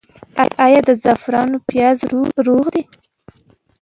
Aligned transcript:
آیا 0.65 0.79
د 0.87 0.89
زعفرانو 1.03 1.57
پیاز 1.69 1.97
روغ 2.45 2.65
دي؟ 2.73 2.83